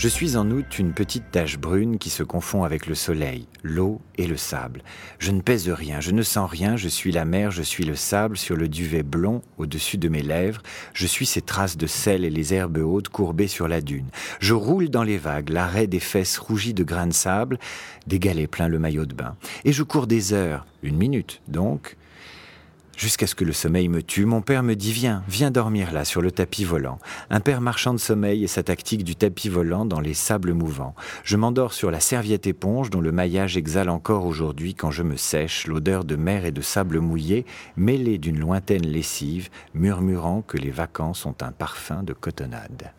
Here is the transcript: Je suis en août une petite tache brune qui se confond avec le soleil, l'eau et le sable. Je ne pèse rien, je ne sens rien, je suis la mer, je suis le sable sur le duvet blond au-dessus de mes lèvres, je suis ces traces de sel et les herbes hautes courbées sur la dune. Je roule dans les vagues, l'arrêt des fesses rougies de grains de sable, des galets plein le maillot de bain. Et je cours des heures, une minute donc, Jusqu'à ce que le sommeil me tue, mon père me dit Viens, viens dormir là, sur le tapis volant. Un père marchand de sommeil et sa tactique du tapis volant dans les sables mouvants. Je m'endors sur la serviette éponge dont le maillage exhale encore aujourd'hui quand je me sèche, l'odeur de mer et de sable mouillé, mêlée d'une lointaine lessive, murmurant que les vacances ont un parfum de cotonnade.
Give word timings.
Je 0.00 0.08
suis 0.08 0.38
en 0.38 0.50
août 0.50 0.78
une 0.78 0.94
petite 0.94 1.30
tache 1.30 1.58
brune 1.58 1.98
qui 1.98 2.08
se 2.08 2.22
confond 2.22 2.64
avec 2.64 2.86
le 2.86 2.94
soleil, 2.94 3.46
l'eau 3.62 4.00
et 4.16 4.26
le 4.26 4.38
sable. 4.38 4.80
Je 5.18 5.30
ne 5.30 5.42
pèse 5.42 5.68
rien, 5.68 6.00
je 6.00 6.12
ne 6.12 6.22
sens 6.22 6.48
rien, 6.50 6.78
je 6.78 6.88
suis 6.88 7.12
la 7.12 7.26
mer, 7.26 7.50
je 7.50 7.60
suis 7.60 7.84
le 7.84 7.94
sable 7.94 8.38
sur 8.38 8.56
le 8.56 8.66
duvet 8.66 9.02
blond 9.02 9.42
au-dessus 9.58 9.98
de 9.98 10.08
mes 10.08 10.22
lèvres, 10.22 10.62
je 10.94 11.06
suis 11.06 11.26
ces 11.26 11.42
traces 11.42 11.76
de 11.76 11.86
sel 11.86 12.24
et 12.24 12.30
les 12.30 12.54
herbes 12.54 12.78
hautes 12.78 13.10
courbées 13.10 13.46
sur 13.46 13.68
la 13.68 13.82
dune. 13.82 14.08
Je 14.40 14.54
roule 14.54 14.88
dans 14.88 15.02
les 15.02 15.18
vagues, 15.18 15.50
l'arrêt 15.50 15.86
des 15.86 16.00
fesses 16.00 16.38
rougies 16.38 16.72
de 16.72 16.82
grains 16.82 17.08
de 17.08 17.12
sable, 17.12 17.58
des 18.06 18.18
galets 18.18 18.50
plein 18.50 18.68
le 18.68 18.78
maillot 18.78 19.04
de 19.04 19.12
bain. 19.12 19.36
Et 19.66 19.72
je 19.74 19.82
cours 19.82 20.06
des 20.06 20.32
heures, 20.32 20.64
une 20.82 20.96
minute 20.96 21.42
donc, 21.46 21.98
Jusqu'à 23.00 23.26
ce 23.26 23.34
que 23.34 23.46
le 23.46 23.54
sommeil 23.54 23.88
me 23.88 24.02
tue, 24.02 24.26
mon 24.26 24.42
père 24.42 24.62
me 24.62 24.76
dit 24.76 24.92
Viens, 24.92 25.24
viens 25.26 25.50
dormir 25.50 25.90
là, 25.90 26.04
sur 26.04 26.20
le 26.20 26.30
tapis 26.30 26.64
volant. 26.64 26.98
Un 27.30 27.40
père 27.40 27.62
marchand 27.62 27.94
de 27.94 27.98
sommeil 27.98 28.44
et 28.44 28.46
sa 28.46 28.62
tactique 28.62 29.04
du 29.04 29.16
tapis 29.16 29.48
volant 29.48 29.86
dans 29.86 30.00
les 30.00 30.12
sables 30.12 30.52
mouvants. 30.52 30.94
Je 31.24 31.38
m'endors 31.38 31.72
sur 31.72 31.90
la 31.90 31.98
serviette 31.98 32.46
éponge 32.46 32.90
dont 32.90 33.00
le 33.00 33.10
maillage 33.10 33.56
exhale 33.56 33.88
encore 33.88 34.26
aujourd'hui 34.26 34.74
quand 34.74 34.90
je 34.90 35.02
me 35.02 35.16
sèche, 35.16 35.66
l'odeur 35.66 36.04
de 36.04 36.16
mer 36.16 36.44
et 36.44 36.52
de 36.52 36.60
sable 36.60 37.00
mouillé, 37.00 37.46
mêlée 37.74 38.18
d'une 38.18 38.38
lointaine 38.38 38.86
lessive, 38.86 39.48
murmurant 39.72 40.42
que 40.42 40.58
les 40.58 40.70
vacances 40.70 41.24
ont 41.24 41.36
un 41.40 41.52
parfum 41.52 42.02
de 42.02 42.12
cotonnade. 42.12 42.92